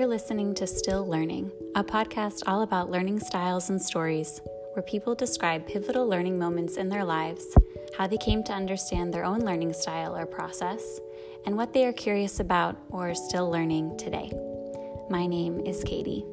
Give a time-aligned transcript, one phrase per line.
[0.00, 4.40] You're listening to Still Learning, a podcast all about learning styles and stories,
[4.72, 7.44] where people describe pivotal learning moments in their lives,
[7.98, 11.00] how they came to understand their own learning style or process,
[11.44, 14.32] and what they are curious about or still learning today.
[15.10, 16.24] My name is Katie.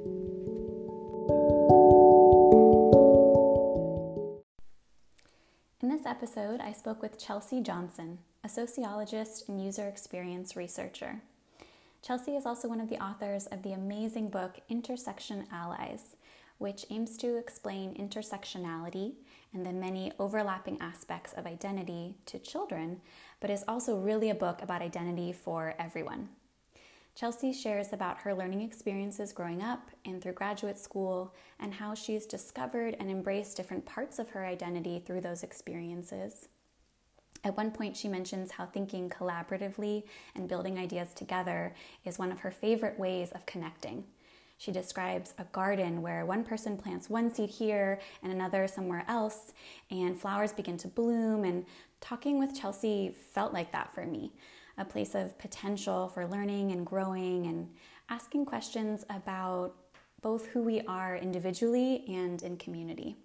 [5.82, 11.22] In this episode, I spoke with Chelsea Johnson, a sociologist and user experience researcher.
[12.08, 16.16] Chelsea is also one of the authors of the amazing book IntersectionAllies,
[16.58, 19.16] which aims to explain intersectionality
[19.54, 23.02] and the many overlapping aspects of identity to children,
[23.42, 26.30] but is also really a book about identity for everyone.
[27.14, 32.26] Chelsea shares about her learning experiences growing up and through graduate school, and how she's
[32.26, 36.48] discovered and embraced different parts of her identity through those experiences.
[37.48, 40.04] At one point, she mentions how thinking collaboratively
[40.36, 44.04] and building ideas together is one of her favorite ways of connecting.
[44.58, 49.54] She describes a garden where one person plants one seed here and another somewhere else,
[49.90, 51.46] and flowers begin to bloom.
[51.46, 51.66] And
[52.02, 54.34] talking with Chelsea felt like that for me
[54.78, 57.70] a place of potential for learning and growing and
[58.10, 59.74] asking questions about
[60.22, 63.16] both who we are individually and in community.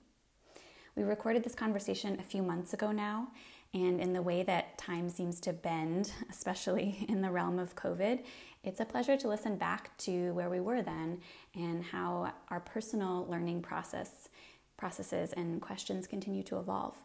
[0.95, 3.29] We recorded this conversation a few months ago now,
[3.75, 8.23] and in the way that time seems to bend, especially in the realm of COVID,
[8.65, 11.21] it's a pleasure to listen back to where we were then
[11.55, 14.29] and how our personal learning process
[14.77, 16.97] processes and questions continue to evolve.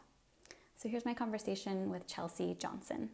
[0.75, 3.09] So here's my conversation with Chelsea Johnson.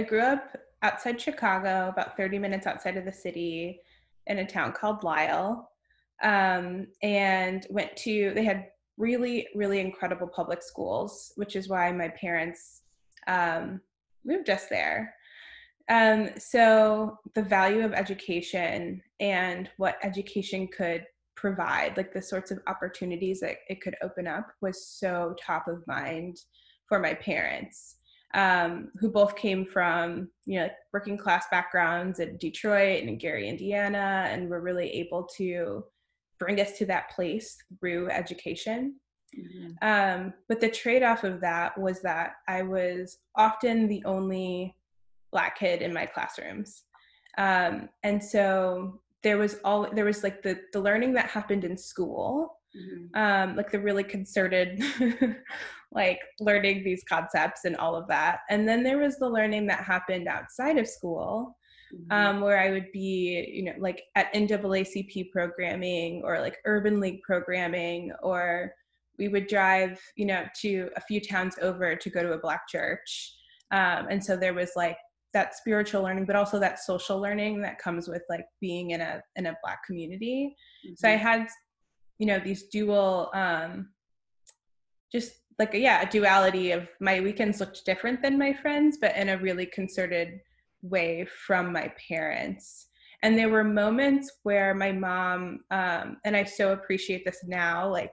[0.00, 3.80] I grew up outside Chicago, about 30 minutes outside of the city,
[4.26, 5.70] in a town called Lisle,
[6.22, 8.68] um, and went to, they had
[8.98, 12.82] really, really incredible public schools, which is why my parents
[13.26, 13.80] um,
[14.24, 15.14] moved us there.
[15.88, 21.06] Um, so the value of education and what education could
[21.36, 25.86] provide, like the sorts of opportunities that it could open up, was so top of
[25.86, 26.38] mind
[26.88, 27.96] for my parents,
[28.34, 33.48] um, who both came from you know working class backgrounds in Detroit and in Gary,
[33.48, 35.84] Indiana, and were really able to
[36.38, 38.96] bring us to that place through education.
[39.38, 39.72] Mm-hmm.
[39.82, 44.74] Um, but the trade off of that was that I was often the only
[45.32, 46.84] black kid in my classrooms.
[47.38, 51.76] Um, and so there was all there was like the the learning that happened in
[51.76, 53.20] school mm-hmm.
[53.20, 54.80] um, like the really concerted
[55.92, 59.80] like learning these concepts and all of that and then there was the learning that
[59.80, 61.56] happened outside of school.
[62.10, 67.22] Um, where I would be, you know, like at NAACP programming or like Urban League
[67.22, 68.72] programming, or
[69.18, 72.68] we would drive, you know, to a few towns over to go to a Black
[72.68, 73.34] church.
[73.72, 74.98] Um, and so there was like
[75.32, 79.22] that spiritual learning, but also that social learning that comes with like being in a
[79.36, 80.56] in a Black community.
[80.86, 80.94] Mm-hmm.
[80.96, 81.26] So I mm-hmm.
[81.26, 81.48] had,
[82.18, 83.90] you know, these dual, um,
[85.12, 89.30] just like yeah, a duality of my weekends looked different than my friends, but in
[89.30, 90.40] a really concerted
[90.88, 92.88] way from my parents.
[93.22, 98.12] And there were moments where my mom, um, and I so appreciate this now, like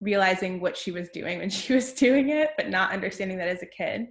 [0.00, 3.62] realizing what she was doing when she was doing it, but not understanding that as
[3.62, 4.06] a kid.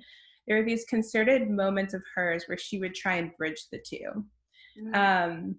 [0.48, 3.98] There were these concerted moments of hers where she would try and bridge the 2
[4.80, 4.96] mm-hmm.
[4.96, 5.56] um,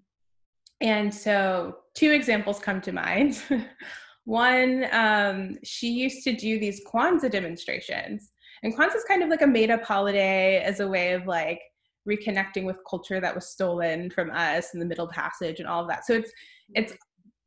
[0.82, 3.40] and so, two examples come to mind.
[4.24, 8.32] One, um, she used to do these Kwanzaa demonstrations.
[8.62, 11.60] And Kwanzaa is kind of like a made up holiday as a way of like
[12.08, 15.88] reconnecting with culture that was stolen from us in the Middle Passage and all of
[15.88, 16.06] that.
[16.06, 16.32] So it's
[16.74, 16.94] it's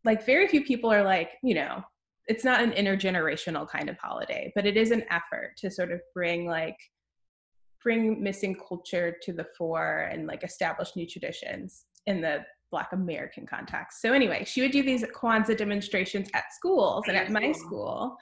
[0.03, 1.83] like very few people are like, you know,
[2.27, 5.99] it's not an intergenerational kind of holiday, but it is an effort to sort of
[6.13, 6.77] bring like
[7.83, 13.45] bring missing culture to the fore and like establish new traditions in the Black American
[13.45, 14.01] context.
[14.01, 18.17] So anyway, she would do these Kwanzaa demonstrations at schools and at my school,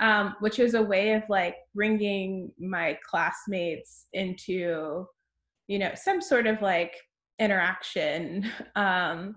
[0.00, 5.06] um, which was a way of like bringing my classmates into,
[5.68, 6.94] you know, some sort of like
[7.38, 9.36] interaction um,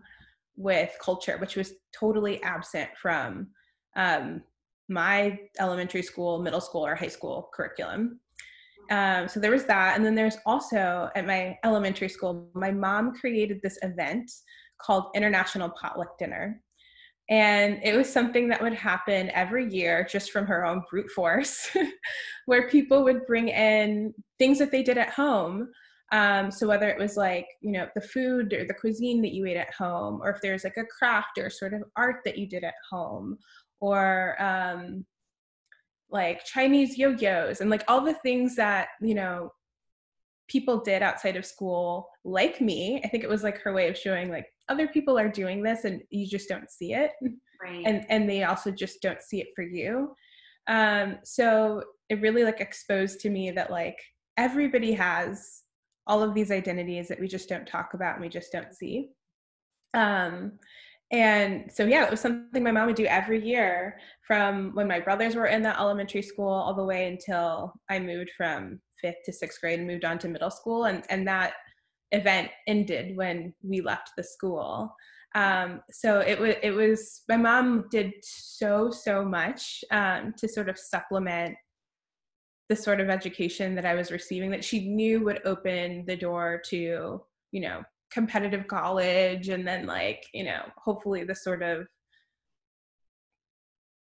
[0.55, 3.47] with culture, which was totally absent from
[3.95, 4.41] um,
[4.89, 8.19] my elementary school, middle school, or high school curriculum.
[8.89, 9.97] Um, so there was that.
[9.97, 14.31] And then there's also at my elementary school, my mom created this event
[14.81, 16.61] called International Potluck Dinner.
[17.29, 21.67] And it was something that would happen every year just from her own brute force,
[22.45, 25.69] where people would bring in things that they did at home.
[26.11, 29.45] Um, so whether it was like, you know, the food or the cuisine that you
[29.45, 32.47] ate at home, or if there's like a craft or sort of art that you
[32.47, 33.37] did at home,
[33.79, 35.05] or um,
[36.09, 39.51] like Chinese yo-yos and like all the things that, you know,
[40.47, 43.01] people did outside of school like me.
[43.03, 45.83] I think it was like her way of showing like other people are doing this
[45.83, 47.11] and you just don't see it
[47.61, 50.13] right and and they also just don't see it for you
[50.67, 53.97] um so it really like exposed to me that like
[54.37, 55.63] everybody has
[56.07, 59.09] all of these identities that we just don't talk about and we just don't see.
[59.93, 60.53] Um
[61.09, 64.99] and so yeah it was something my mom would do every year from when my
[64.99, 69.33] brothers were in the elementary school all the way until i moved from fifth to
[69.33, 70.85] sixth grade and moved on to middle school.
[70.85, 71.53] And and that
[72.11, 74.93] event ended when we left the school.
[75.35, 80.69] Um, so it was it was my mom did so so much um, to sort
[80.69, 81.55] of supplement
[82.69, 86.61] the sort of education that I was receiving that she knew would open the door
[86.69, 87.21] to
[87.51, 91.87] you know competitive college and then like you know hopefully the sort of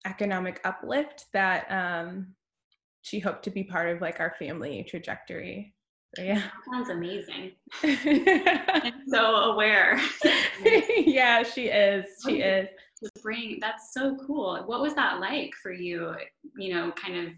[0.06, 2.34] economic uplift that um,
[3.02, 5.74] she hoped to be part of like our family trajectory.
[6.18, 6.42] Yeah.
[6.72, 7.52] Sounds amazing.
[7.82, 10.00] And so aware.
[10.96, 12.04] Yeah she is.
[12.26, 12.68] She is.
[13.22, 14.62] bring that's so cool.
[14.66, 16.14] What was that like for you
[16.56, 17.32] you know kind of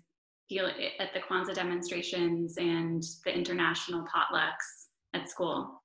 [0.61, 5.83] at the kwanzaa demonstrations and the international potlucks at school?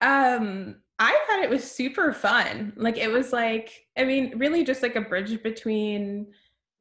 [0.00, 2.72] Um i thought it was super fun.
[2.76, 6.26] Like it was like i mean really just like a bridge between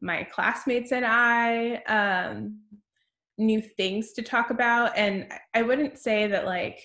[0.01, 2.59] my classmates and i um
[3.37, 4.97] new things to talk about.
[4.97, 6.79] And i wouldn't say that like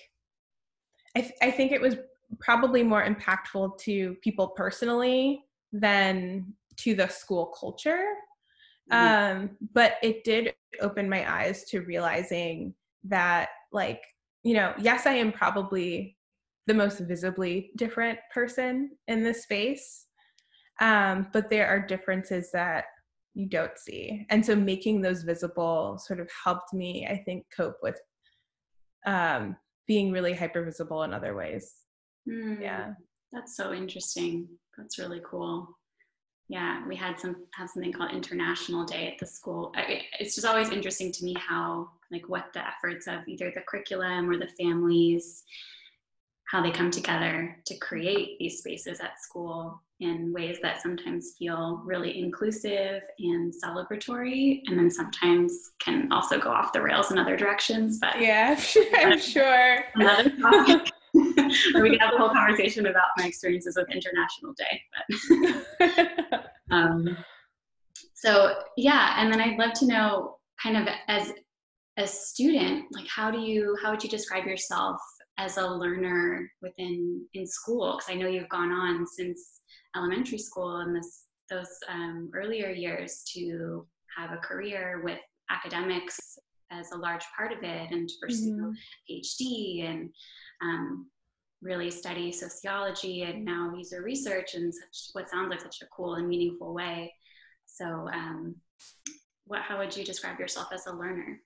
[1.15, 1.95] i, th- I think it was
[2.39, 8.03] probably more impactful to people personally than to the school culture.
[8.91, 12.73] Um, but it did open my eyes to realizing
[13.03, 14.01] that like
[14.43, 16.17] you know yes i am probably
[16.67, 20.05] the most visibly different person in this space
[20.79, 22.85] um, but there are differences that
[23.33, 24.25] you don't see.
[24.29, 27.99] And so making those visible sort of helped me i think cope with
[29.05, 29.55] um,
[29.87, 31.73] being really hyper visible in other ways.
[32.29, 32.93] Mm, yeah.
[33.31, 34.47] That's so interesting.
[34.77, 35.75] That's really cool
[36.51, 39.73] yeah we had some have something called international day at the school.
[40.19, 44.29] It's just always interesting to me how like what the efforts of either the curriculum
[44.29, 45.43] or the families
[46.51, 51.81] how they come together to create these spaces at school in ways that sometimes feel
[51.85, 57.37] really inclusive and celebratory and then sometimes can also go off the rails in other
[57.37, 58.59] directions but yeah
[58.95, 59.77] i'm sure.
[59.95, 60.91] another topic
[61.81, 64.81] we can have a whole conversation about my experiences with international day
[66.29, 67.17] but um,
[68.15, 71.31] so yeah and then i'd love to know kind of as
[71.97, 74.99] a student like how do you how would you describe yourself
[75.37, 79.61] as a learner within in school because i know you've gone on since
[79.95, 83.85] elementary school and this those um, earlier years to
[84.17, 85.19] have a career with
[85.49, 86.37] academics
[86.71, 88.71] as a large part of it and to pursue mm-hmm.
[89.09, 90.09] PhD and
[90.61, 91.07] um,
[91.61, 96.15] really study sociology and now user research in such what sounds like such a cool
[96.15, 97.13] and meaningful way.
[97.65, 98.55] So, um,
[99.45, 101.39] what how would you describe yourself as a learner?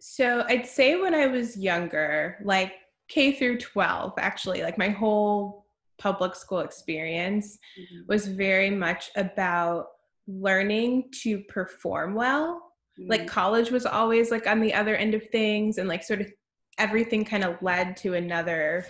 [0.00, 2.72] So I'd say when I was younger, like
[3.08, 5.66] K through 12, actually, like my whole
[5.98, 8.02] public school experience mm-hmm.
[8.08, 9.88] was very much about
[10.26, 12.72] learning to perform well.
[12.98, 13.10] Mm-hmm.
[13.10, 16.32] Like college was always like on the other end of things and like sort of
[16.80, 18.86] everything kind of led to another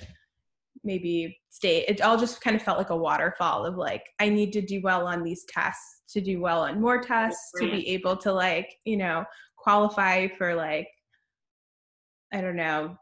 [0.83, 1.85] maybe state.
[1.89, 4.81] It all just kind of felt like a waterfall of like I need to do
[4.83, 8.75] well on these tests to do well on more tests to be able to like,
[8.85, 9.25] you know,
[9.59, 10.89] qualify for like
[12.33, 12.97] I don't know,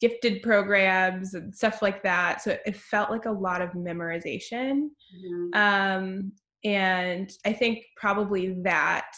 [0.00, 2.40] gifted programs and stuff like that.
[2.40, 4.88] So it felt like a lot of memorization.
[5.16, 5.54] Mm-hmm.
[5.54, 6.32] Um,
[6.64, 9.10] and I think probably that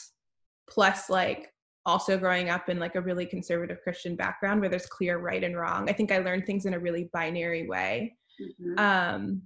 [0.68, 1.49] plus like
[1.86, 5.56] also growing up in like a really conservative Christian background where there's clear right and
[5.56, 5.88] wrong.
[5.88, 8.16] I think I learned things in a really binary way.
[8.40, 8.78] Mm-hmm.
[8.78, 9.42] Um,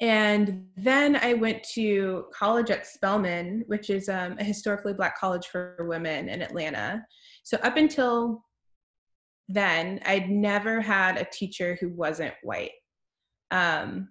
[0.00, 5.46] and then I went to college at Spelman, which is um, a historically black college
[5.46, 7.04] for women in Atlanta.
[7.42, 8.42] So up until
[9.48, 12.72] then I'd never had a teacher who wasn't white.
[13.50, 14.08] Um,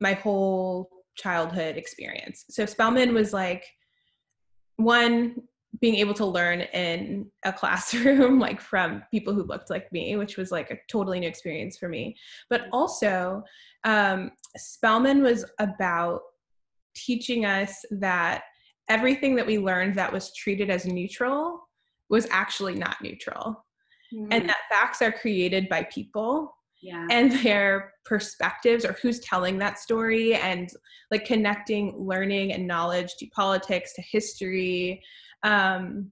[0.00, 2.44] my whole childhood experience.
[2.50, 3.64] So Spelman was like
[4.76, 5.36] one
[5.80, 10.36] being able to learn in a classroom like from people who looked like me which
[10.36, 12.16] was like a totally new experience for me
[12.48, 13.42] but also
[13.84, 16.22] um, spelman was about
[16.94, 18.42] teaching us that
[18.88, 21.68] everything that we learned that was treated as neutral
[22.08, 23.64] was actually not neutral
[24.12, 24.26] mm.
[24.30, 27.06] and that facts are created by people yeah.
[27.10, 30.70] and their perspectives or who's telling that story and
[31.10, 35.02] like connecting learning and knowledge to politics to history
[35.42, 36.10] um,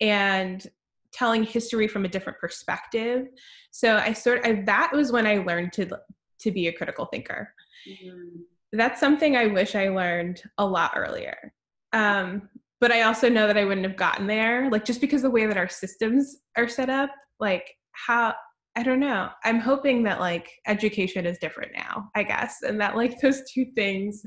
[0.00, 0.66] and
[1.12, 3.28] telling history from a different perspective.
[3.70, 5.98] So I sort of that was when I learned to
[6.40, 7.52] to be a critical thinker.
[7.88, 8.40] Mm-hmm.
[8.72, 11.52] That's something I wish I learned a lot earlier.
[11.92, 12.48] Um,
[12.80, 15.46] but I also know that I wouldn't have gotten there, like just because the way
[15.46, 18.34] that our systems are set up, like how
[18.76, 19.30] I don't know.
[19.44, 23.66] I'm hoping that like education is different now, I guess, and that like those two
[23.74, 24.22] things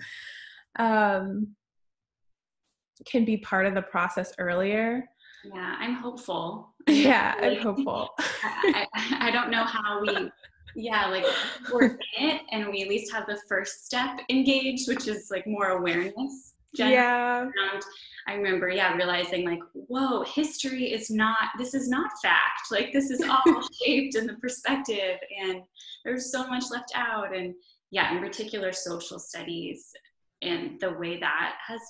[0.78, 1.56] um,
[3.06, 5.10] can be part of the process earlier.
[5.44, 6.70] Yeah, I'm hopeful.
[6.88, 8.10] Yeah, I'm hopeful.
[8.20, 10.32] I, I, I, don't know how we,
[10.76, 11.26] yeah, like
[11.72, 15.46] we're in it and we at least have the first step engaged, which is like
[15.46, 16.54] more awareness.
[16.74, 17.42] Yeah.
[17.42, 17.84] And
[18.28, 22.72] I remember, yeah, realizing like, whoa, history is not, this is not fact.
[22.72, 25.62] Like, this is all shaped in the perspective, and
[26.06, 27.36] there's so much left out.
[27.36, 27.54] And
[27.92, 29.92] yeah, in particular, social studies
[30.42, 31.82] and the way that has,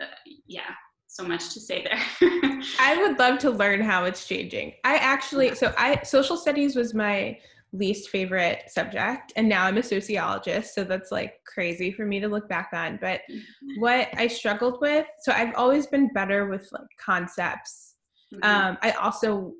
[0.00, 0.06] uh,
[0.46, 0.70] yeah,
[1.06, 2.02] so much to say there.
[2.80, 4.72] I would love to learn how it's changing.
[4.84, 7.38] I actually, so I, social studies was my
[7.74, 12.28] least favorite subject and now i'm a sociologist so that's like crazy for me to
[12.28, 13.80] look back on but mm-hmm.
[13.80, 17.96] what i struggled with so i've always been better with like concepts
[18.32, 18.48] mm-hmm.
[18.48, 19.52] um, i also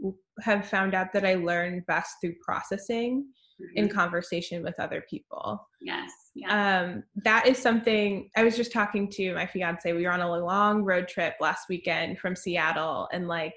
[0.42, 3.26] have found out that i learn best through processing
[3.64, 3.76] mm-hmm.
[3.76, 6.82] in conversation with other people yes yeah.
[6.82, 10.38] um, that is something i was just talking to my fiance we were on a
[10.38, 13.54] long road trip last weekend from seattle and like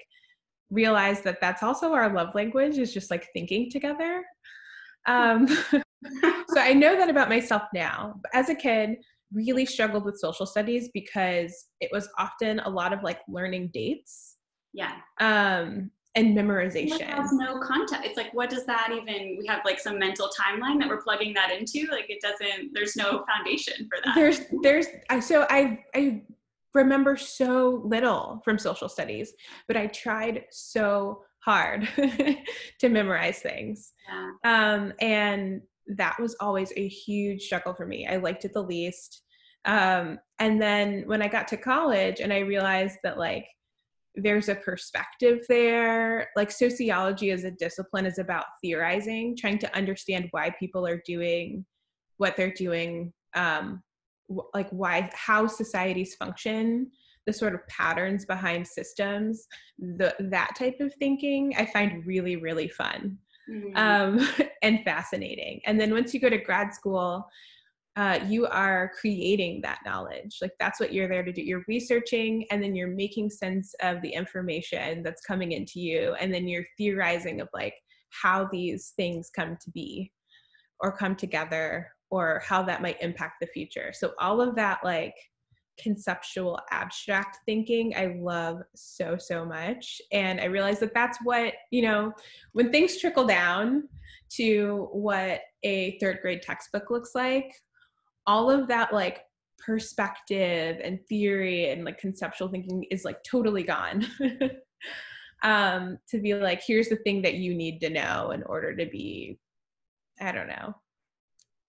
[0.70, 4.22] realized that that's also our love language is just like thinking together
[5.06, 5.48] um,
[6.48, 8.14] so I know that about myself now.
[8.22, 8.96] But as a kid,
[9.32, 14.36] really struggled with social studies because it was often a lot of like learning dates.
[14.72, 14.92] Yeah.
[15.20, 17.00] Um, and memorization.
[17.00, 18.04] It has no context.
[18.04, 19.36] It's like, what does that even?
[19.38, 21.86] We have like some mental timeline that we're plugging that into.
[21.90, 22.72] Like, it doesn't.
[22.72, 24.14] There's no foundation for that.
[24.14, 24.86] There's, there's.
[25.26, 26.22] So I, I
[26.74, 29.32] remember so little from social studies,
[29.66, 31.88] but I tried so hard
[32.80, 33.92] to memorize things.
[34.08, 34.74] Yeah.
[34.74, 35.62] Um, and
[35.96, 38.06] that was always a huge struggle for me.
[38.06, 39.22] I liked it the least.
[39.64, 43.46] Um, and then when I got to college and I realized that like
[44.22, 50.28] there's a perspective there, like sociology as a discipline is about theorizing, trying to understand
[50.32, 51.64] why people are doing
[52.16, 53.82] what they're doing, um,
[54.54, 56.90] like why how societies function
[57.26, 59.46] the sort of patterns behind systems
[59.78, 63.16] the that type of thinking i find really really fun
[63.50, 63.76] mm-hmm.
[63.76, 64.28] um,
[64.62, 67.26] and fascinating and then once you go to grad school
[67.98, 70.38] uh, you are creating that knowledge.
[70.40, 71.42] Like that's what you're there to do.
[71.42, 76.32] You're researching and then you're making sense of the information that's coming into you and
[76.32, 77.74] then you're theorizing of like
[78.10, 80.12] how these things come to be
[80.78, 83.92] or come together or how that might impact the future.
[83.92, 85.14] So all of that like
[85.80, 90.00] conceptual abstract thinking i love so so much.
[90.10, 92.12] And i realized that that's what you know
[92.52, 93.88] when things trickle down
[94.30, 97.52] to what a third grade textbook looks like
[98.28, 99.22] all of that like
[99.58, 104.06] perspective and theory and like conceptual thinking is like totally gone
[105.42, 108.86] um to be like here's the thing that you need to know in order to
[108.86, 109.38] be
[110.20, 110.74] i don't know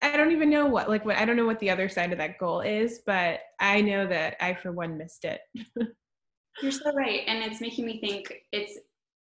[0.02, 2.20] I don't even know what like what I don't know what the other side of
[2.20, 5.42] that goal is, but I know that I for one missed it.
[6.62, 8.80] You're so right, and it's making me think it's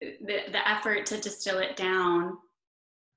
[0.00, 2.38] the the effort to distill it down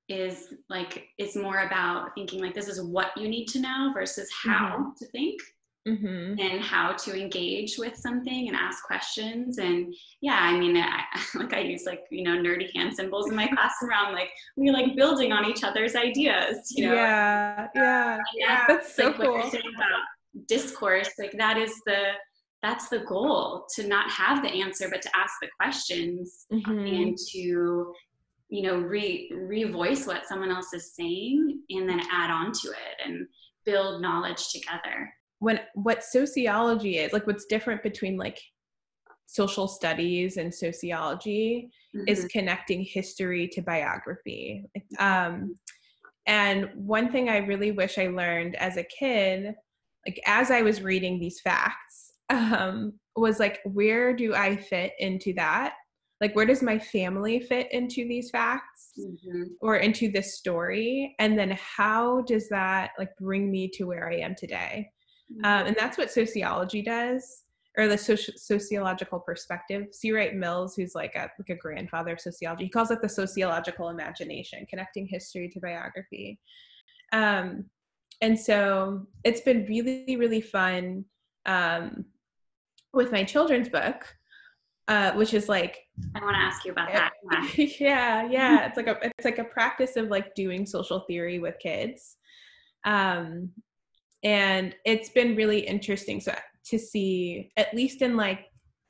[0.10, 4.30] is like is more about thinking like this is what you need to know versus
[4.44, 4.90] how mm-hmm.
[5.00, 5.40] to think
[5.88, 6.40] mm-hmm.
[6.40, 9.58] and how to engage with something and ask questions.
[9.58, 11.04] And yeah, I mean, I,
[11.36, 14.74] like I use like, you know, nerdy hand symbols in my class around like, we're
[14.74, 16.96] like building on each other's ideas, you know?
[16.96, 18.66] Yeah, yeah, yeah.
[18.68, 19.40] That's so like, cool.
[19.40, 22.12] about discourse, like that is the,
[22.62, 26.80] that's the goal to not have the answer, but to ask the questions mm-hmm.
[26.80, 27.94] and to
[28.54, 33.04] you know re revoice what someone else is saying and then add on to it
[33.04, 33.26] and
[33.66, 35.12] build knowledge together.
[35.40, 38.40] When what sociology is like what's different between like
[39.26, 42.08] social studies and sociology mm-hmm.
[42.08, 44.66] is connecting history to biography.
[45.00, 45.58] Um,
[46.26, 49.54] and one thing i really wish i learned as a kid
[50.08, 55.34] like as i was reading these facts um, was like where do i fit into
[55.34, 55.74] that
[56.24, 59.44] like where does my family fit into these facts mm-hmm.
[59.62, 64.16] or into this story and then how does that like bring me to where i
[64.16, 64.90] am today
[65.44, 67.44] um, and that's what sociology does,
[67.78, 69.88] or the soci- sociological perspective.
[69.92, 70.12] C.
[70.12, 73.90] Wright Mills, who's like a like a grandfather of sociology, he calls it the sociological
[73.90, 76.40] imagination, connecting history to biography.
[77.12, 77.66] Um,
[78.22, 81.06] and so it's been really really fun
[81.46, 82.06] um,
[82.94, 84.06] with my children's book
[84.88, 85.80] uh, which is like
[86.16, 87.14] I want to ask you about that.
[87.80, 88.66] yeah, yeah.
[88.68, 92.18] It's like a it's like a practice of like doing social theory with kids.
[92.86, 93.50] Um
[94.24, 96.34] and it's been really interesting so
[96.66, 98.46] to see at least in like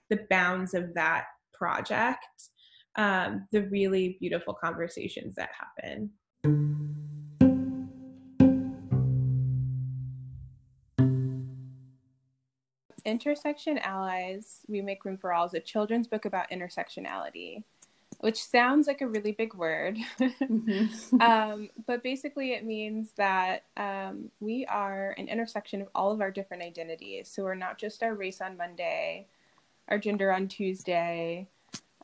[0.09, 2.25] the bounds of that project
[2.97, 6.09] um the really beautiful conversations that happen.
[13.05, 17.63] IntersectionAllies, We Make Room for All is a children's book about intersectionality,
[18.19, 19.97] which sounds like a really big word.
[20.19, 21.21] Mm-hmm.
[21.21, 26.31] um, but basically, it means that um, we are an intersection of all of our
[26.31, 27.29] different identities.
[27.29, 29.27] So we're not just our race on Monday,
[29.89, 31.47] our gender on Tuesday,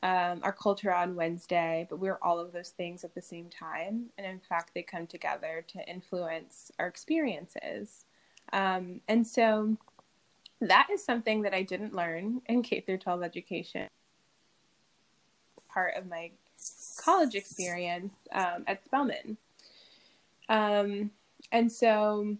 [0.01, 4.07] um, our culture on Wednesday, but we're all of those things at the same time.
[4.17, 8.05] And in fact, they come together to influence our experiences.
[8.53, 9.77] Um, and so,
[10.61, 13.87] that is something that I didn't learn in K through 12 education.
[15.71, 16.31] Part of my
[16.97, 19.37] college experience um, at Spelman.
[20.49, 21.11] Um,
[21.51, 22.35] and so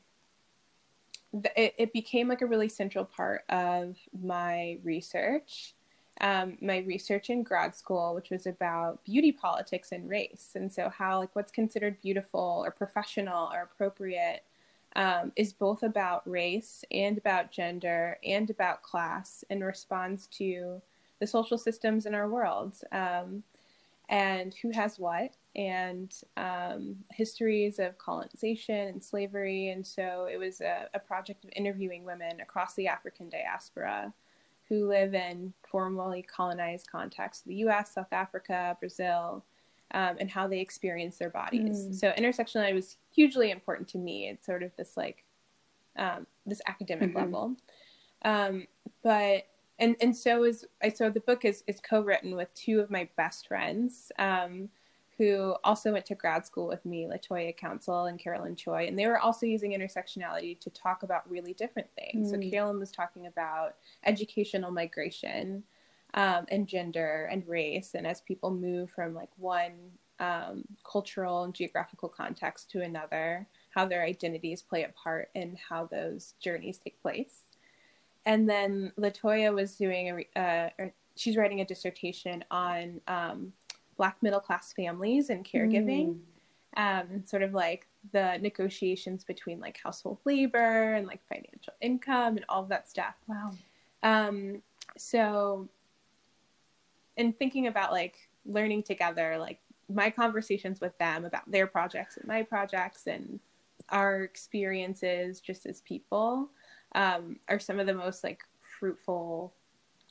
[1.31, 5.73] th- it, it, became like a really central part of my research.
[6.21, 10.89] Um, my research in grad school, which was about beauty politics and race, and so
[10.89, 14.43] how like what's considered beautiful or professional or appropriate
[14.99, 20.81] um, is both about race and about gender and about class and responds to
[21.21, 23.41] the social systems in our world um,
[24.09, 29.69] and who has what and um, histories of colonization and slavery.
[29.69, 34.13] And so it was a, a project of interviewing women across the African diaspora
[34.67, 39.45] who live in formerly colonized contexts the US, South Africa, Brazil,
[39.91, 41.87] um, and how they experience their bodies.
[41.87, 41.95] Mm.
[41.95, 44.29] So intersectionality was hugely important to me.
[44.29, 45.23] It's sort of this like
[45.97, 47.17] um, this academic mm-hmm.
[47.17, 47.55] level,
[48.23, 48.67] um,
[49.03, 49.47] but
[49.79, 53.09] and and so is I so the book is is co-written with two of my
[53.17, 54.11] best friends.
[54.19, 54.69] Um,
[55.19, 59.05] who also went to grad school with me, Latoya Council and Carolyn Choi, and they
[59.05, 62.31] were also using intersectionality to talk about really different things.
[62.31, 62.45] Mm.
[62.45, 63.75] So Carolyn was talking about
[64.05, 65.61] educational migration,
[66.13, 67.91] um, and gender and race.
[67.95, 69.73] And as people move from like one
[70.19, 75.85] um, cultural and geographical context to another, how their identities play a part in how
[75.85, 77.41] those journeys take place.
[78.25, 83.53] And then Latoya was doing a, uh, she's writing a dissertation on um,
[83.97, 86.15] Black middle class families and caregiving.
[86.15, 86.19] Mm.
[86.77, 92.45] Um, sort of like the negotiations between like household labor and like financial income and
[92.47, 93.15] all of that stuff.
[93.27, 93.51] Wow.
[94.03, 94.61] Um,
[94.95, 95.67] so
[97.19, 99.59] and thinking about like learning together, like
[99.93, 103.39] my conversations with them about their projects and my projects and
[103.89, 106.49] our experiences just as people
[106.95, 108.41] um, are some of the most like
[108.79, 109.53] fruitful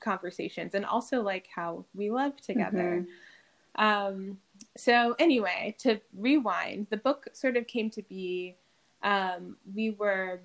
[0.00, 3.04] conversations and also like how we love together.
[3.04, 3.84] Mm-hmm.
[3.84, 4.38] Um,
[4.76, 8.56] so anyway, to rewind, the book sort of came to be.
[9.02, 10.40] Um, we were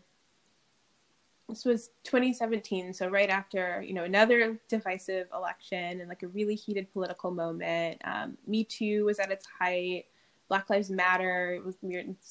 [1.54, 6.56] this was 2017 so right after you know another divisive election and like a really
[6.56, 8.02] heated political moment.
[8.06, 10.06] Um, me too was at its height.
[10.50, 11.78] Black lives matter it was,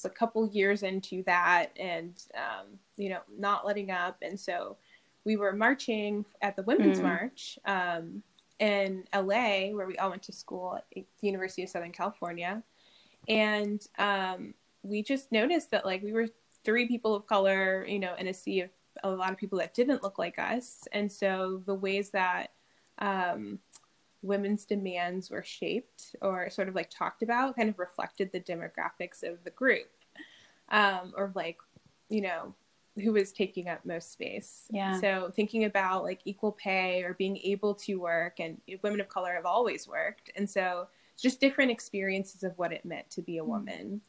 [0.05, 4.19] a couple years into that and um, you know not letting up.
[4.23, 4.77] And so
[5.25, 7.05] we were marching at the women's mm.
[7.05, 8.25] march um,
[8.59, 12.61] in la where we all went to school at the university of southern california.
[13.29, 16.27] And um, we just noticed that like we were
[16.65, 18.71] three people of color you know in a sea of
[19.03, 20.87] a lot of people that didn't look like us.
[20.93, 22.53] And so the ways that
[22.99, 23.59] um,
[24.23, 29.23] women's demands were shaped or sort of like talked about kind of reflected the demographics
[29.23, 29.91] of the group
[30.71, 31.59] um, or like,
[32.09, 32.55] you know,
[33.03, 34.67] who was taking up most space.
[34.71, 35.01] Yeah.
[35.01, 39.33] So thinking about like equal pay or being able to work and women of color
[39.35, 40.31] have always worked.
[40.37, 43.47] And so it's just different experiences of what it meant to be a mm.
[43.47, 44.03] woman.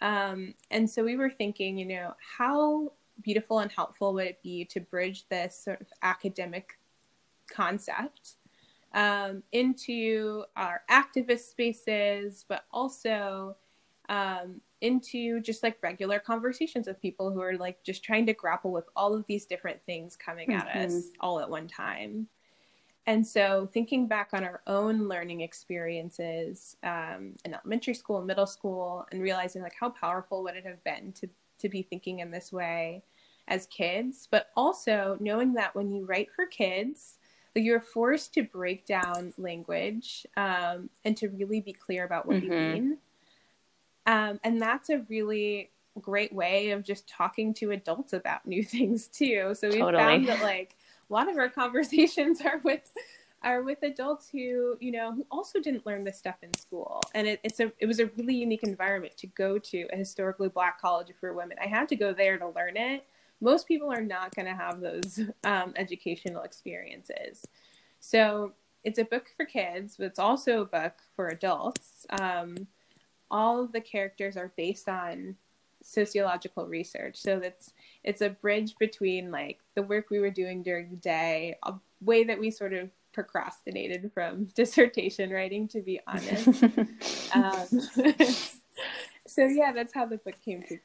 [0.00, 4.64] Um, and so we were thinking, you know, how beautiful and helpful would it be
[4.66, 6.78] to bridge this sort of academic
[7.50, 8.36] concept
[8.94, 13.56] um, into our activist spaces, but also
[14.08, 18.72] um, into just like regular conversations with people who are like just trying to grapple
[18.72, 20.66] with all of these different things coming mm-hmm.
[20.66, 22.26] at us all at one time.
[23.06, 28.46] And so, thinking back on our own learning experiences um, in elementary school and middle
[28.46, 31.28] school, and realizing like how powerful would it have been to
[31.60, 33.02] to be thinking in this way
[33.48, 37.18] as kids, but also knowing that when you write for kids,
[37.54, 42.52] you're forced to break down language um, and to really be clear about what mm-hmm.
[42.52, 42.98] you mean.
[44.06, 45.70] Um, and that's a really
[46.00, 49.54] great way of just talking to adults about new things too.
[49.54, 50.02] So we totally.
[50.02, 50.76] found that like
[51.08, 52.92] a lot of our conversations are with
[53.42, 57.00] are with adults who you know who also didn't learn this stuff in school.
[57.14, 60.48] And it, it's a it was a really unique environment to go to a historically
[60.48, 61.56] black college for women.
[61.62, 63.06] I had to go there to learn it.
[63.40, 67.46] Most people are not going to have those um, educational experiences.
[68.00, 72.06] So it's a book for kids but it's also a book for adults.
[72.20, 72.66] Um,
[73.30, 75.36] all of the characters are based on
[75.82, 77.16] sociological research.
[77.16, 77.72] So that's
[78.04, 82.24] it's a bridge between like the work we were doing during the day a way
[82.24, 86.48] that we sort of procrastinated from dissertation writing, to be honest.
[87.34, 87.66] um,
[89.26, 90.78] so yeah, that's how the book came to.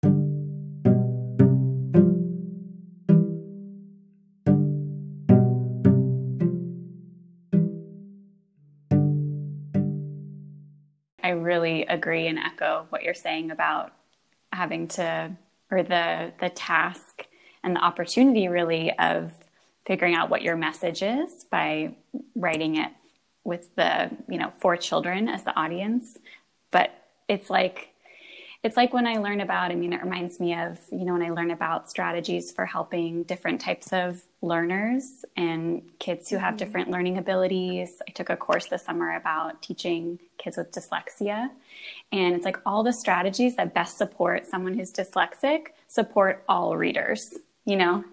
[11.23, 13.93] I really agree and echo what you're saying about
[14.53, 15.35] having to,
[15.71, 17.25] or the the task
[17.63, 19.33] and the opportunity really of
[19.85, 21.95] figuring out what your message is by
[22.45, 22.91] writing it
[23.43, 26.17] with the you know four children as the audience.
[26.71, 26.89] But
[27.27, 27.77] it's like
[28.63, 31.21] it's like when i learn about i mean it reminds me of you know when
[31.21, 36.57] i learn about strategies for helping different types of learners and kids who have mm-hmm.
[36.57, 38.01] different learning abilities.
[38.07, 41.49] I took a course this summer about teaching kids with dyslexia.
[42.11, 47.37] And it's like all the strategies that best support someone who's dyslexic support all readers
[47.65, 48.03] you know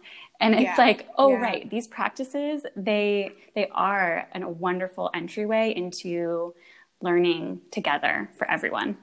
[0.42, 0.74] and it's yeah.
[0.76, 1.40] like oh yeah.
[1.40, 6.54] right these practices they they are a wonderful entryway into
[7.00, 8.96] learning together for everyone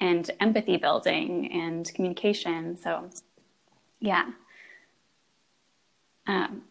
[0.00, 3.10] and empathy building and communication so
[4.00, 4.30] yeah
[6.26, 6.62] um,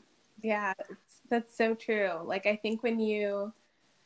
[0.42, 0.74] yeah
[1.30, 3.52] that's so true like i think when you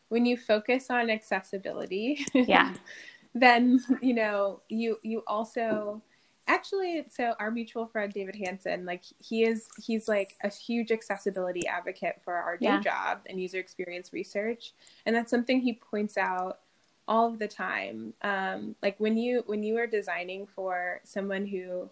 [0.10, 2.74] when you focus on accessibility yeah
[3.36, 6.02] then you know you you also
[6.48, 11.66] actually so our mutual friend david hanson like he is he's like a huge accessibility
[11.68, 12.80] advocate for our day yeah.
[12.80, 14.74] job and user experience research.
[15.06, 16.60] And that's something he points out
[17.08, 18.14] all of the time.
[18.22, 21.90] Um, like when you when you are designing for someone who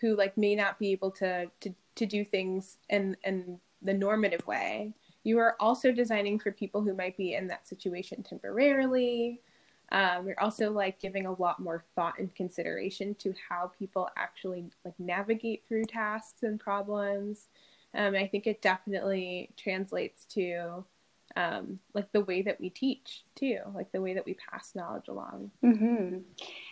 [0.00, 4.46] who like may not be able to to, to do things in in the normative
[4.46, 9.40] way you are also designing for people who might be in that situation temporarily
[9.92, 14.66] um, we're also like giving a lot more thought and consideration to how people actually
[14.84, 17.48] like navigate through tasks and problems.
[17.94, 20.84] Um, I think it definitely translates to
[21.36, 25.08] um, like the way that we teach too, like the way that we pass knowledge
[25.08, 25.50] along.
[25.64, 26.18] Mm-hmm.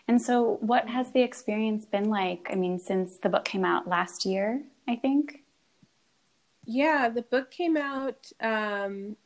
[0.06, 2.48] And so, what has the experience been like?
[2.50, 5.42] I mean, since the book came out last year, I think.
[6.64, 9.16] Yeah, the book came out um,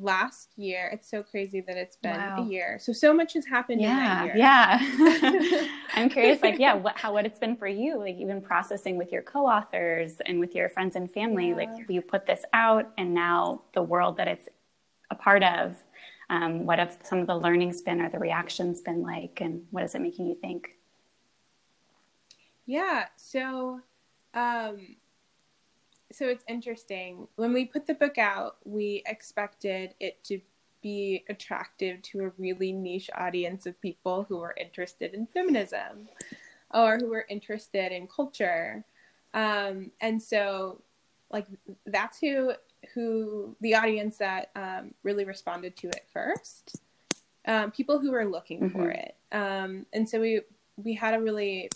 [0.00, 0.90] last year.
[0.92, 2.42] It's so crazy that it's been wow.
[2.42, 2.78] a year.
[2.80, 5.68] So so much has happened yeah, Yeah.
[5.94, 9.12] I'm curious like yeah, what how what it's been for you, like even processing with
[9.12, 11.56] your co-authors and with your friends and family, yeah.
[11.56, 14.48] like you put this out and now the world that it's
[15.10, 15.76] a part of
[16.30, 19.84] um, what have some of the learnings been or the reactions been like and what
[19.84, 20.70] is it making you think?
[22.66, 23.80] Yeah, so
[24.32, 24.96] um
[26.14, 27.28] so it's interesting.
[27.36, 30.40] When we put the book out, we expected it to
[30.82, 36.08] be attractive to a really niche audience of people who were interested in feminism
[36.72, 38.84] or who were interested in culture.
[39.32, 40.82] Um, and so,
[41.30, 41.46] like,
[41.86, 42.52] that's who
[42.92, 46.76] who the audience that um, really responded to it first.
[47.46, 48.78] Um, people who were looking mm-hmm.
[48.78, 49.16] for it.
[49.32, 50.42] Um, and so we
[50.76, 51.70] we had a really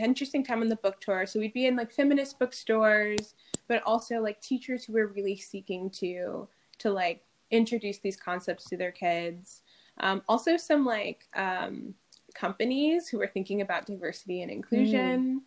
[0.00, 1.26] interesting time on the book tour.
[1.26, 3.34] So we'd be in like feminist bookstores,
[3.68, 8.76] but also like teachers who were really seeking to to like introduce these concepts to
[8.76, 9.62] their kids.
[9.98, 11.94] Um, also, some like um,
[12.34, 15.40] companies who were thinking about diversity and inclusion.
[15.40, 15.42] Mm.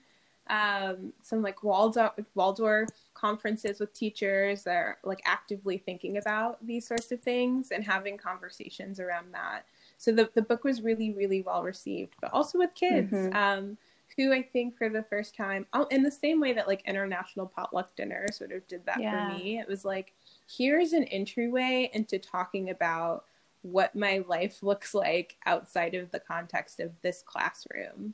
[0.51, 6.87] Um, some like Waldorf, Waldorf conferences with teachers that are like actively thinking about these
[6.87, 9.65] sorts of things and having conversations around that.
[9.99, 13.11] So the, the book was really, really well received, but also with kids.
[13.11, 13.35] Mm-hmm.
[13.35, 13.77] Um,
[14.17, 17.45] who I think for the first time, oh, in the same way that like International
[17.45, 19.29] Potluck Dinner sort of did that yeah.
[19.29, 20.13] for me, it was like,
[20.47, 23.25] here's an entryway into talking about
[23.61, 28.13] what my life looks like outside of the context of this classroom.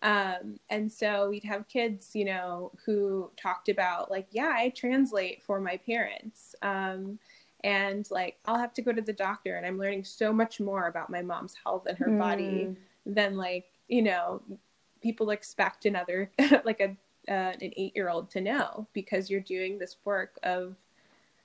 [0.00, 5.42] Um, and so we'd have kids, you know, who talked about like, yeah, I translate
[5.42, 6.54] for my parents.
[6.62, 7.18] Um,
[7.64, 10.86] and like, I'll have to go to the doctor and I'm learning so much more
[10.86, 12.18] about my mom's health and her mm.
[12.18, 14.40] body than like, you know,
[15.00, 16.30] people expect another
[16.64, 16.96] like a
[17.30, 20.76] uh, an eight year old to know because you're doing this work of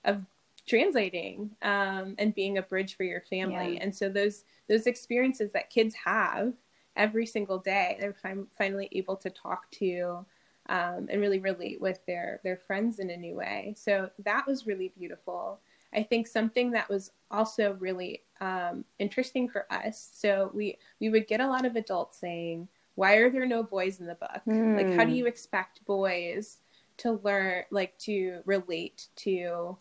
[0.05, 0.21] of
[0.65, 3.75] translating um, and being a bridge for your family.
[3.75, 3.83] Yeah.
[3.83, 6.53] And so those those experiences that kids have
[6.95, 10.25] every single day, they're fi- finally able to talk to
[10.69, 13.73] um, and really relate with their their friends in a new way.
[13.77, 15.59] So that was really beautiful.
[15.93, 20.09] I think something that was also really um, interesting for us.
[20.13, 23.99] So we we would get a lot of adults saying, "Why are there no boys
[23.99, 24.41] in the book?
[24.47, 24.77] Mm.
[24.77, 25.17] Like, how do hmm.
[25.17, 26.59] you expect boys
[26.97, 29.77] to learn, like, to relate to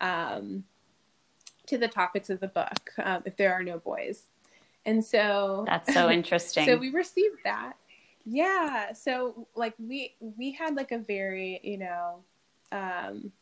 [0.00, 0.64] um,
[1.66, 4.24] to the topics of the book um, if there are no boys?"
[4.86, 6.66] And so that's so interesting.
[6.66, 7.74] so we received that.
[8.24, 8.92] Yeah.
[8.92, 12.24] So like we we had like a very you know.
[12.72, 13.32] Um,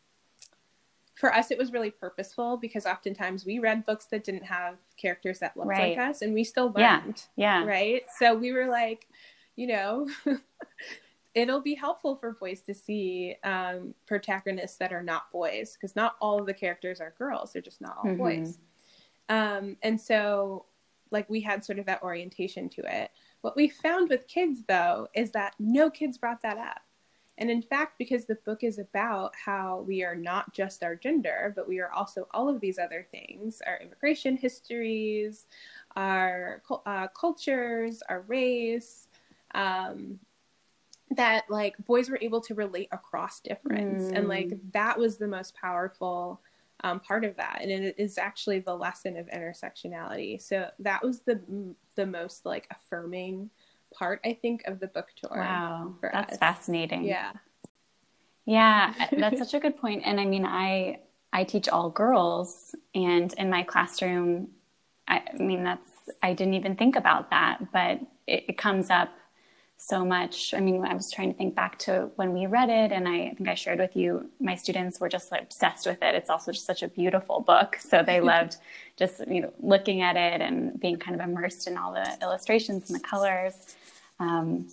[1.23, 5.39] for us it was really purposeful because oftentimes we read books that didn't have characters
[5.39, 5.97] that looked right.
[5.97, 7.63] like us and we still learned yeah, yeah.
[7.63, 9.07] right so we were like
[9.55, 10.05] you know
[11.33, 16.17] it'll be helpful for boys to see um, protagonists that are not boys because not
[16.19, 18.17] all of the characters are girls they're just not all mm-hmm.
[18.17, 18.59] boys
[19.29, 20.65] um, and so
[21.09, 25.07] like we had sort of that orientation to it what we found with kids though
[25.15, 26.81] is that no kids brought that up
[27.37, 31.51] and in fact, because the book is about how we are not just our gender,
[31.55, 35.47] but we are also all of these other things our immigration histories,
[35.95, 39.07] our uh, cultures, our race,
[39.55, 40.19] um,
[41.11, 44.03] that like boys were able to relate across difference.
[44.03, 44.17] Mm.
[44.17, 44.59] And like mm.
[44.73, 46.39] that was the most powerful
[46.83, 47.59] um, part of that.
[47.61, 50.41] And it is actually the lesson of intersectionality.
[50.41, 51.39] So that was the,
[51.95, 53.49] the most like affirming
[53.93, 55.37] part, I think, of the book tour.
[55.37, 56.39] Wow, that's us.
[56.39, 57.05] fascinating.
[57.05, 57.31] Yeah,
[58.45, 60.03] yeah, that's such a good point.
[60.05, 60.99] And I mean, I
[61.31, 64.49] I teach all girls, and in my classroom,
[65.07, 65.89] I, I mean, that's
[66.21, 69.09] I didn't even think about that, but it, it comes up
[69.77, 70.53] so much.
[70.53, 73.27] I mean, I was trying to think back to when we read it, and I,
[73.27, 76.15] I, think I shared with you, my students were just like obsessed with it.
[76.15, 77.77] It's also just such a beautiful book.
[77.79, 78.57] So they loved
[78.97, 82.89] just, you know, looking at it and being kind of immersed in all the illustrations
[82.89, 83.75] and the colors.
[84.19, 84.69] Um,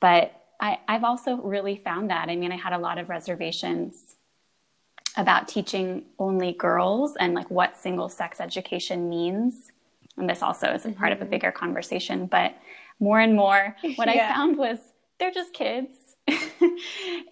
[0.00, 2.28] but I, I've also really found that.
[2.28, 4.16] I mean, I had a lot of reservations
[5.16, 9.70] about teaching only girls and like what single sex education means.
[10.16, 11.12] And this also is a part mm-hmm.
[11.12, 11.30] of a mm-hmm.
[11.30, 12.26] bigger conversation.
[12.26, 12.54] But
[13.00, 14.30] more and more, what yeah.
[14.30, 14.78] I found was
[15.18, 15.94] they're just kids.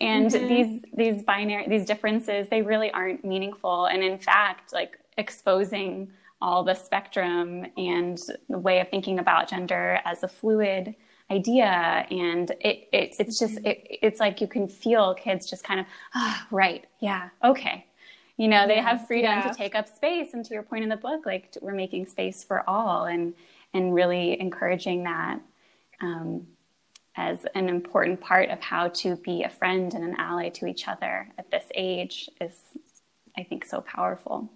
[0.02, 0.48] and mm-hmm.
[0.48, 6.10] these these binary these differences they really aren't meaningful and in fact like exposing
[6.42, 8.20] all the spectrum and
[8.50, 10.94] the way of thinking about gender as a fluid
[11.30, 15.80] idea and it, it it's just it, it's like you can feel kids just kind
[15.80, 17.86] of ah, oh, right yeah okay
[18.36, 19.48] you know they have freedom yeah.
[19.48, 22.44] to take up space and to your point in the book like we're making space
[22.44, 23.32] for all and
[23.72, 25.40] and really encouraging that
[26.02, 26.46] um,
[27.16, 30.88] as an important part of how to be a friend and an ally to each
[30.88, 32.60] other at this age is
[33.38, 34.50] i think so powerful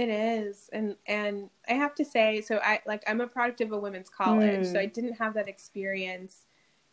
[0.00, 0.70] it is.
[0.72, 4.08] And and I have to say, so I like I'm a product of a women's
[4.08, 4.72] college, mm.
[4.72, 4.92] so I hmm.
[4.92, 6.46] didn't have that experience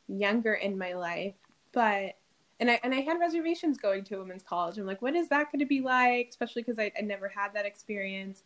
[0.08, 1.36] younger in my life.
[1.72, 2.18] But
[2.60, 4.78] and I and I had reservations going to a women's college.
[4.78, 6.28] I'm like, what is that going to be like?
[6.30, 8.44] Especially because I, I never had that experience.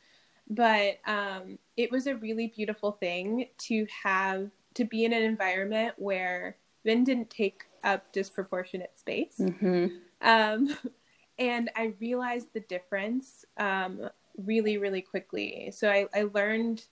[0.51, 5.93] But um, it was a really beautiful thing to have to be in an environment
[5.97, 9.37] where men didn't take up disproportionate space.
[9.39, 9.87] Mm-hmm.
[10.21, 10.75] Um,
[11.39, 15.71] and I realized the difference um, really, really quickly.
[15.73, 16.85] So I, I learned,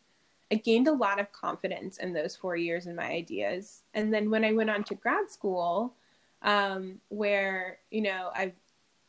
[0.51, 3.83] I gained a lot of confidence in those four years in my ideas.
[3.93, 5.95] And then when I went on to grad school,
[6.43, 8.53] um, where, you know, I,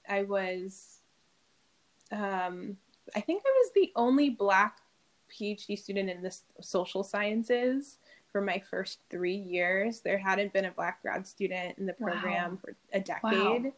[0.08, 0.98] I was,
[2.10, 2.76] um,
[3.14, 4.78] I think I was the only Black
[5.32, 7.98] PhD student in the social sciences
[8.30, 10.00] for my first three years.
[10.00, 12.58] There hadn't been a Black grad student in the program wow.
[12.60, 13.72] for a decade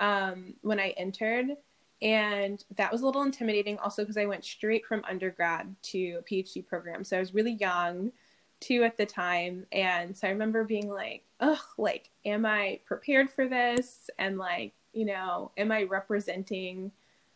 [0.00, 0.30] wow.
[0.32, 1.56] um, when I entered
[2.02, 6.22] and that was a little intimidating also because i went straight from undergrad to a
[6.22, 8.12] phd program so i was really young
[8.60, 13.30] too at the time and so i remember being like ugh like am i prepared
[13.30, 16.92] for this and like you know am i representing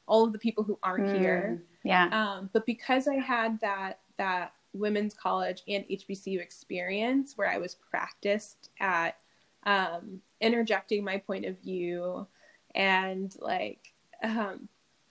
[0.08, 4.00] all of the people who aren't mm, here yeah um, but because i had that
[4.16, 9.16] that women's college and hbcu experience where i was practiced at
[9.64, 12.26] um, interjecting my point of view
[12.74, 13.92] and like
[14.22, 14.68] um,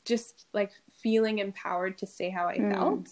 [0.08, 2.74] just like feeling empowered to say how I mm.
[2.74, 3.10] felt.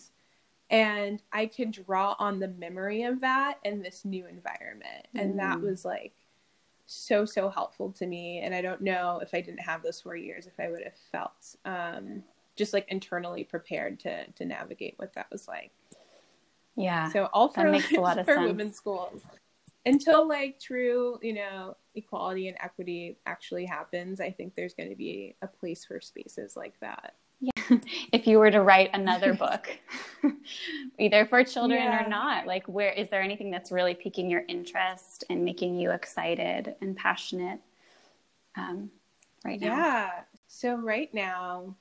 [0.70, 5.08] And I could draw on the memory of that in this new environment.
[5.14, 5.38] And mm.
[5.38, 6.14] that was like
[6.86, 8.40] so, so helpful to me.
[8.40, 10.98] And I don't know if I didn't have those four years, if I would have
[11.12, 12.24] felt um,
[12.56, 15.72] just like internally prepared to, to navigate what that was like.
[16.76, 17.10] Yeah.
[17.12, 18.48] So all for, makes a lot of for sense.
[18.48, 19.22] women's schools
[19.86, 24.96] until like true, you know, equality and equity actually happens, I think there's going to
[24.96, 27.16] be a place for spaces like that.
[28.12, 29.68] If you were to write another book,
[31.00, 32.06] either for children yeah.
[32.06, 35.92] or not, like where is there anything that's really piquing your interest and making you
[35.92, 37.60] excited and passionate
[38.56, 38.90] um,
[39.44, 39.68] right now?
[39.68, 40.12] Yeah.
[40.48, 41.76] So right now,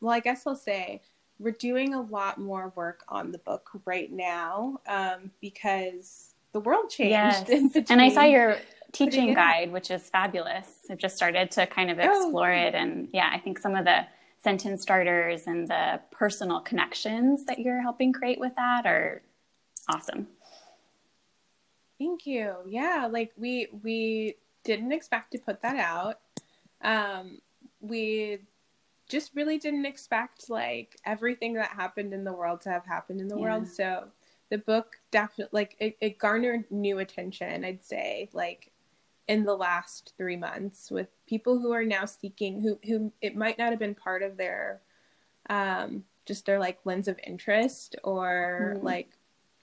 [0.00, 1.02] well, I guess I'll say
[1.38, 6.90] we're doing a lot more work on the book right now um, because the world
[6.90, 7.48] changed.
[7.48, 7.90] Yes.
[7.90, 8.56] and I saw your
[8.92, 10.68] teaching guide, which is fabulous.
[10.90, 12.66] I've just started to kind of oh, explore oh.
[12.66, 12.74] it.
[12.74, 14.04] And yeah, I think some of the
[14.42, 19.22] sentence starters and the personal connections that you're helping create with that are
[19.88, 20.26] awesome.
[21.98, 22.56] Thank you.
[22.66, 26.18] Yeah, like we we didn't expect to put that out.
[26.82, 27.40] Um,
[27.80, 28.38] we
[29.08, 33.28] just really didn't expect like everything that happened in the world to have happened in
[33.28, 33.42] the yeah.
[33.42, 33.68] world.
[33.68, 34.08] So
[34.50, 37.64] the book definitely like it, it garnered new attention.
[37.64, 38.71] I'd say like
[39.28, 43.58] in the last three months with people who are now seeking who who it might
[43.58, 44.80] not have been part of their
[45.48, 48.82] um just their like lens of interest or mm.
[48.82, 49.10] like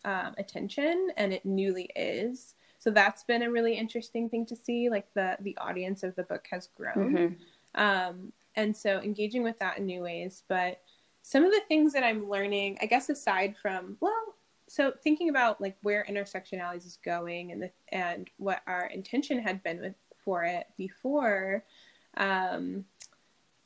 [0.06, 4.90] um, attention and it newly is so that's been a really interesting thing to see
[4.90, 7.82] like the the audience of the book has grown mm-hmm.
[7.82, 10.82] um, and so engaging with that in new ways but
[11.22, 14.36] some of the things that i'm learning i guess aside from well
[14.70, 19.64] so thinking about like where IntersectionAllies is going and the and what our intention had
[19.64, 21.66] been with for it before
[22.18, 22.86] um,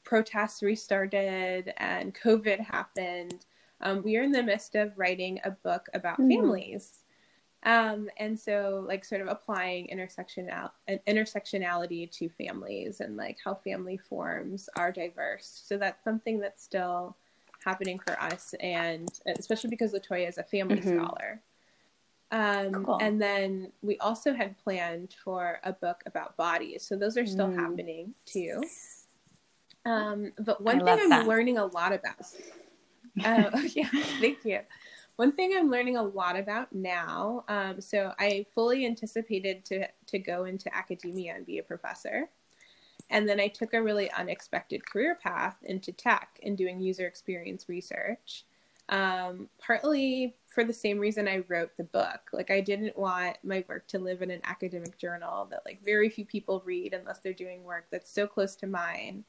[0.04, 3.46] protests restarted and covid happened
[3.82, 6.30] um, we are in the midst of writing a book about mm.
[6.30, 7.00] families
[7.66, 10.70] um, and so like sort of applying intersectional
[11.08, 17.16] intersectionality to families and like how family forms are diverse so that's something that's still
[17.64, 21.00] happening for us, and especially because Latoya is a family mm-hmm.
[21.00, 21.42] scholar.
[22.32, 22.98] Um, cool.
[23.00, 27.50] And then we also had planned for a book about bodies, so those are still
[27.50, 27.60] mm.
[27.60, 28.64] happening too.
[29.86, 31.28] Um, but one I thing I'm that.
[31.28, 32.26] learning a lot about.
[33.24, 33.88] Uh, yeah,
[34.20, 34.60] thank you.
[35.18, 37.44] One thing I'm learning a lot about now.
[37.48, 42.30] Um, so I fully anticipated to to go into academia and be a professor.
[43.10, 47.70] And then I took a really unexpected career path into tech and doing user experience
[47.70, 48.46] research.
[48.90, 52.30] Um, partly for the same reason I wrote the book.
[52.34, 56.10] Like I didn't want my work to live in an academic journal that like very
[56.10, 59.24] few people read unless they're doing work that's so close to mine.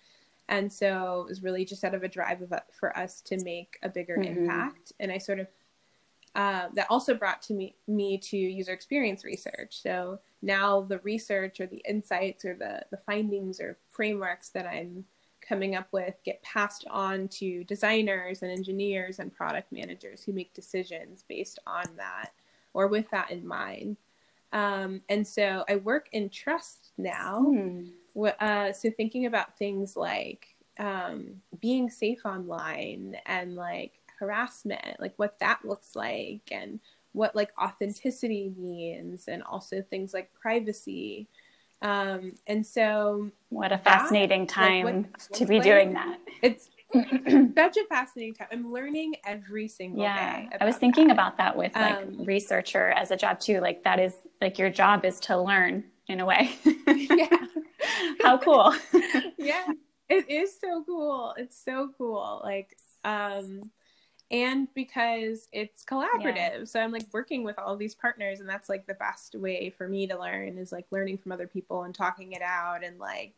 [0.48, 3.78] And so it was really just out of a drive of, for us to make
[3.82, 4.40] a bigger mm-hmm.
[4.40, 4.92] impact.
[5.00, 5.46] And I sort of
[6.34, 9.80] uh, that also brought to me me to user experience research.
[9.80, 15.04] So now the research or the insights or the the findings or frameworks that I'm
[15.40, 20.54] coming up with get passed on to designers and engineers and product managers who make
[20.54, 22.30] decisions based on that
[22.72, 23.96] or with that in mind.
[24.52, 27.40] Um, and so I work in trust now.
[27.40, 27.84] Hmm.
[28.40, 35.38] Uh, so thinking about things like um, being safe online and like harassment, like what
[35.40, 36.78] that looks like and
[37.14, 41.28] what like authenticity means and also things like privacy.
[41.80, 46.18] Um, and so what a fascinating that, time like, what, to be doing that.
[46.42, 48.48] It's such a fascinating time.
[48.52, 50.48] I'm learning every single yeah, day.
[50.60, 51.14] I was thinking that.
[51.14, 53.60] about that with like um, researcher as a job too.
[53.60, 56.54] Like that is like your job is to learn in a way.
[56.86, 57.36] yeah.
[58.22, 58.74] How cool.
[59.38, 59.66] yeah.
[60.08, 61.34] It is so cool.
[61.38, 62.42] It's so cool.
[62.44, 63.70] Like um
[64.34, 66.58] and because it's collaborative.
[66.58, 66.64] Yeah.
[66.64, 69.88] So I'm like working with all these partners, and that's like the best way for
[69.88, 73.34] me to learn is like learning from other people and talking it out, and like,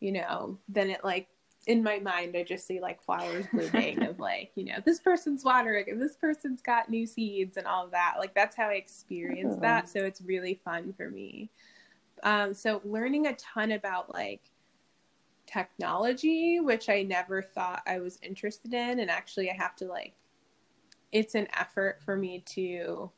[0.00, 1.28] you know, then it like
[1.68, 5.44] in my mind I just see like flowers blooming of like, you know, this person's
[5.44, 8.14] watering and this person's got new seeds and all of that.
[8.18, 9.62] Like that's how I experience mm-hmm.
[9.62, 9.88] that.
[9.88, 11.50] So it's really fun for me.
[12.24, 14.42] Um, so learning a ton about like
[15.46, 19.00] technology, which I never thought I was interested in.
[19.00, 20.14] And actually, I have to like,
[21.12, 23.10] it's an effort for me to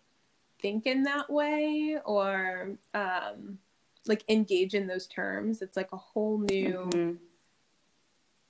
[0.60, 3.58] think in that way or um,
[4.06, 5.62] like engage in those terms.
[5.62, 6.88] It's like a whole new.
[6.92, 7.14] Mm-hmm.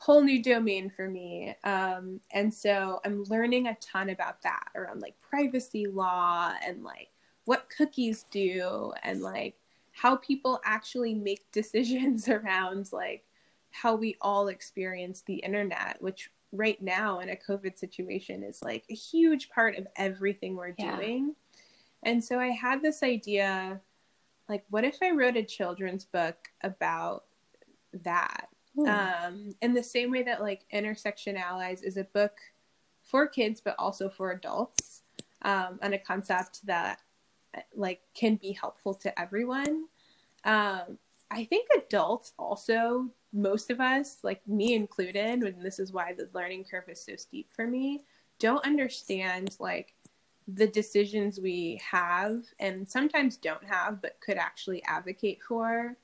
[0.01, 5.01] whole new domain for me um, and so i'm learning a ton about that around
[5.01, 7.09] like privacy law and like
[7.47, 9.57] what cookies do and like
[9.91, 13.25] how people actually make decisions around like
[13.83, 18.85] how we all experience the internet, which right now in a COVID situation is like
[18.91, 20.97] a huge part of everything we're yeah.
[20.97, 21.35] doing.
[22.03, 23.81] And so I had this idea
[24.49, 27.25] like, what if I wrote a children's book about
[28.05, 28.49] that?
[28.87, 32.39] Um, in the same way that like IntersectionAllies is a book
[33.03, 35.03] for kids, but also for adults,
[35.43, 37.01] um, and a concept that
[37.75, 39.87] like can be helpful to everyone.
[40.45, 40.99] Um,
[41.31, 46.29] I think adults also most of us, like me included, and this is why the
[46.33, 48.05] learning curve is so steep for me,
[48.39, 49.95] don't understand like
[50.47, 55.97] the decisions we have and sometimes don't have, but could actually advocate for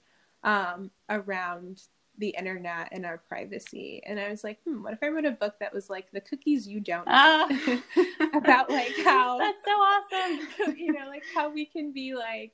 [0.42, 1.82] um, around
[2.18, 4.02] the internet and our privacy.
[4.06, 6.20] And I was like, hmm, what if I wrote a book that was like the
[6.20, 7.48] cookies you don't uh,
[8.34, 10.76] about like how That's so awesome.
[10.76, 12.52] you know, like how we can be like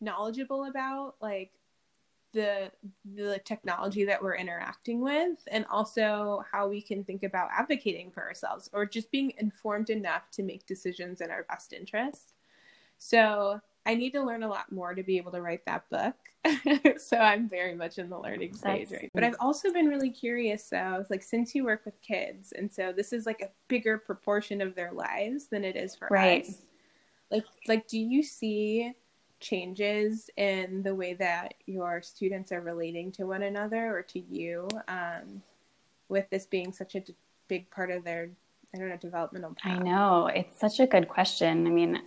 [0.00, 1.50] knowledgeable about like
[2.32, 2.70] the
[3.14, 8.22] the technology that we're interacting with and also how we can think about advocating for
[8.22, 12.34] ourselves or just being informed enough to make decisions in our best interest.
[12.98, 16.14] So I need to learn a lot more to be able to write that book.
[16.98, 19.10] so I'm very much in the learning stage, right?
[19.12, 22.92] But I've also been really curious though, like since you work with kids, and so
[22.92, 26.44] this is like a bigger proportion of their lives than it is for right.
[26.44, 26.62] us.
[27.30, 28.92] Like, like, do you see
[29.42, 34.68] changes in the way that your students are relating to one another or to you,
[34.88, 35.42] um,
[36.08, 37.14] with this being such a d-
[37.48, 38.30] big part of their,
[38.74, 39.80] I don't know, developmental path?
[39.80, 41.66] I know it's such a good question.
[41.66, 42.00] I mean,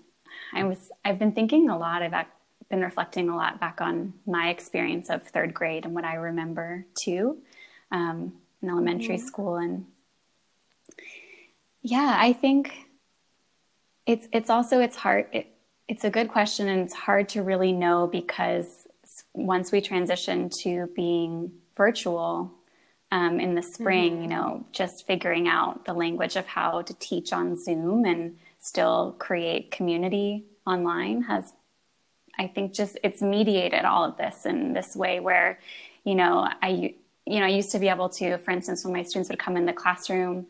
[0.53, 2.01] I was I've been thinking a lot.
[2.01, 2.25] I've
[2.69, 6.85] been reflecting a lot back on my experience of third grade and what I remember
[6.95, 7.37] too
[7.91, 9.27] um, in elementary mm-hmm.
[9.27, 9.55] school.
[9.57, 9.85] And
[11.81, 12.73] yeah, I think
[14.05, 15.27] it's it's also it's hard.
[15.31, 15.54] It,
[15.87, 18.87] it's a good question, and it's hard to really know because
[19.33, 22.51] once we transition to being virtual
[23.11, 24.23] um, in the spring, mm-hmm.
[24.23, 29.15] you know, just figuring out the language of how to teach on Zoom and still
[29.19, 31.53] create community online has
[32.37, 35.59] I think just it's mediated all of this in this way where,
[36.03, 36.95] you know, I
[37.27, 39.57] you know, I used to be able to, for instance, when my students would come
[39.57, 40.45] in the classroom,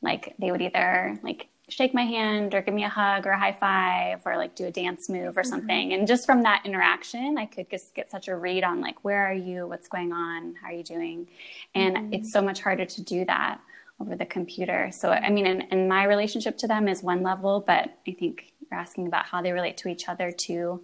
[0.00, 3.38] like they would either like shake my hand or give me a hug or a
[3.38, 5.50] high five or like do a dance move or mm-hmm.
[5.50, 5.88] something.
[5.88, 5.98] Mm-hmm.
[5.98, 9.26] And just from that interaction, I could just get such a read on like, where
[9.26, 9.66] are you?
[9.66, 10.54] What's going on?
[10.60, 11.26] How are you doing?
[11.74, 12.12] And mm-hmm.
[12.12, 13.60] it's so much harder to do that
[14.00, 14.90] over the computer.
[14.92, 18.52] So, I mean, and, and my relationship to them is one level, but I think
[18.70, 20.82] you're asking about how they relate to each other too.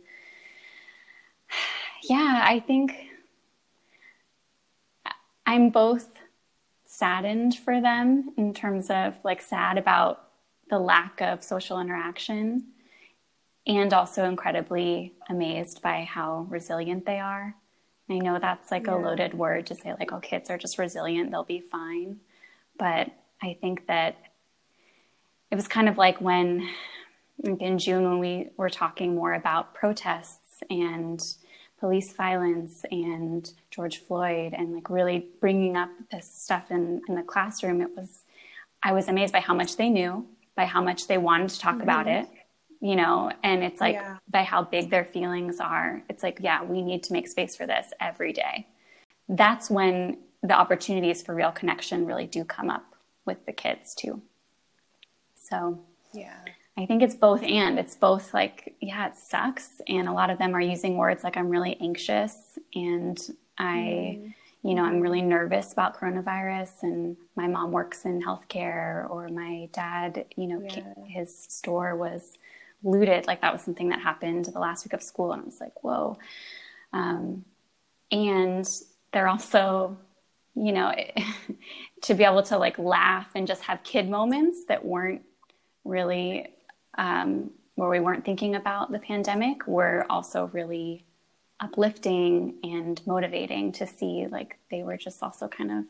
[2.04, 2.96] Yeah, I think
[5.46, 6.08] I'm both
[6.84, 10.31] saddened for them in terms of like sad about
[10.72, 12.64] the lack of social interaction
[13.66, 17.54] and also incredibly amazed by how resilient they are.
[18.08, 18.94] I know that's like yeah.
[18.94, 22.20] a loaded word to say, like, oh, kids are just resilient, they'll be fine.
[22.78, 23.10] But
[23.42, 24.16] I think that
[25.50, 26.66] it was kind of like when,
[27.42, 31.22] like in June, when we were talking more about protests and
[31.78, 37.22] police violence and George Floyd and like really bringing up this stuff in, in the
[37.22, 38.22] classroom, it was,
[38.82, 40.26] I was amazed by how much they knew,
[40.56, 41.82] by how much they wanted to talk mm-hmm.
[41.82, 42.28] about it,
[42.80, 44.18] you know, and it's like yeah.
[44.28, 46.02] by how big their feelings are.
[46.08, 48.66] It's like, yeah, we need to make space for this every day.
[49.28, 52.84] That's when the opportunities for real connection really do come up
[53.24, 54.22] with the kids too.
[55.36, 55.80] So,
[56.12, 56.38] yeah.
[56.76, 57.78] I think it's both and.
[57.78, 59.80] It's both like, yeah, it sucks.
[59.86, 63.18] And a lot of them are using words like, I'm really anxious and
[63.58, 64.34] I, mm.
[64.62, 66.82] You know, I'm really nervous about coronavirus.
[66.82, 70.94] And my mom works in healthcare, or my dad, you know, yeah.
[71.06, 72.38] his store was
[72.82, 73.26] looted.
[73.26, 75.32] Like that was something that happened the last week of school.
[75.32, 76.18] And I was like, whoa.
[76.92, 77.44] Um,
[78.10, 78.68] and
[79.12, 79.98] they're also
[80.54, 80.94] you know,
[82.02, 85.22] to be able to like laugh and just have kid moments that weren't
[85.84, 86.48] really
[86.98, 91.04] um, where we weren't thinking about the pandemic were also really
[91.62, 95.84] uplifting and motivating to see like they were just also kind of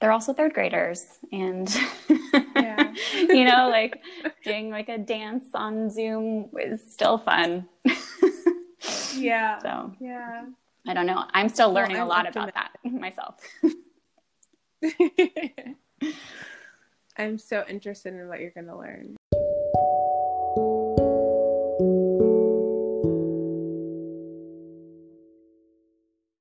[0.00, 1.74] they're also third graders and
[2.54, 2.92] yeah.
[3.12, 4.00] you know like
[4.44, 7.66] doing like a dance on zoom is still fun
[9.16, 10.44] yeah so yeah
[10.88, 11.24] I don't know.
[11.34, 13.34] I'm still learning well, I'm a lot about that myself.
[17.18, 19.17] I'm so interested in what you're going to learn.